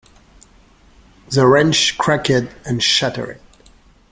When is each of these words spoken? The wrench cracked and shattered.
The 1.29 1.45
wrench 1.45 1.95
cracked 1.99 2.31
and 2.31 2.81
shattered. 2.81 3.39